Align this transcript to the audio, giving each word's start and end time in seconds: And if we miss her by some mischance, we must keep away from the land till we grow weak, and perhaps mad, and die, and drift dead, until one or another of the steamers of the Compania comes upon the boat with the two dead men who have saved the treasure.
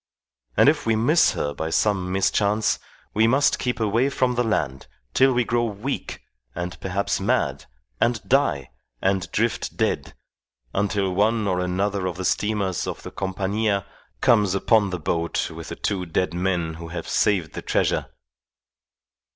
And 0.57 0.67
if 0.67 0.87
we 0.87 0.95
miss 0.95 1.33
her 1.33 1.53
by 1.53 1.69
some 1.69 2.11
mischance, 2.11 2.79
we 3.13 3.27
must 3.27 3.59
keep 3.59 3.79
away 3.79 4.09
from 4.09 4.33
the 4.33 4.43
land 4.43 4.87
till 5.13 5.31
we 5.31 5.43
grow 5.43 5.65
weak, 5.65 6.21
and 6.55 6.75
perhaps 6.79 7.19
mad, 7.19 7.65
and 7.99 8.19
die, 8.27 8.71
and 8.99 9.31
drift 9.31 9.77
dead, 9.77 10.15
until 10.73 11.13
one 11.13 11.47
or 11.47 11.59
another 11.59 12.07
of 12.07 12.17
the 12.17 12.25
steamers 12.25 12.87
of 12.87 13.03
the 13.03 13.11
Compania 13.11 13.85
comes 14.21 14.55
upon 14.55 14.89
the 14.89 14.97
boat 14.97 15.51
with 15.51 15.67
the 15.69 15.75
two 15.75 16.07
dead 16.07 16.33
men 16.33 16.73
who 16.73 16.87
have 16.87 17.07
saved 17.07 17.53
the 17.53 17.61
treasure. 17.61 18.07